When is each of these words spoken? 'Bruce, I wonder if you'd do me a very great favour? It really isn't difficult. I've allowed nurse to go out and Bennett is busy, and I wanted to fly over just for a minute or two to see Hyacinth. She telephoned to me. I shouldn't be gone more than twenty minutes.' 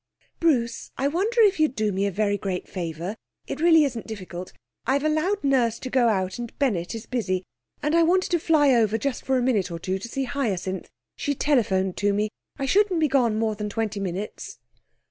'Bruce, 0.39 0.89
I 0.97 1.07
wonder 1.07 1.41
if 1.41 1.59
you'd 1.59 1.75
do 1.75 1.91
me 1.91 2.07
a 2.07 2.11
very 2.11 2.35
great 2.35 2.67
favour? 2.67 3.15
It 3.45 3.59
really 3.61 3.83
isn't 3.83 4.07
difficult. 4.07 4.51
I've 4.87 5.03
allowed 5.03 5.43
nurse 5.43 5.77
to 5.77 5.91
go 5.91 6.09
out 6.09 6.39
and 6.39 6.57
Bennett 6.57 6.95
is 6.95 7.05
busy, 7.05 7.43
and 7.83 7.93
I 7.93 8.01
wanted 8.01 8.31
to 8.31 8.39
fly 8.39 8.73
over 8.73 8.97
just 8.97 9.23
for 9.23 9.37
a 9.37 9.43
minute 9.43 9.69
or 9.69 9.77
two 9.77 9.99
to 9.99 10.07
see 10.07 10.23
Hyacinth. 10.23 10.89
She 11.17 11.35
telephoned 11.35 11.97
to 11.97 12.13
me. 12.15 12.31
I 12.57 12.65
shouldn't 12.65 12.99
be 12.99 13.07
gone 13.07 13.37
more 13.37 13.53
than 13.53 13.69
twenty 13.69 13.99
minutes.' 13.99 14.57